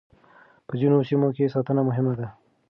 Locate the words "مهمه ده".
1.89-2.27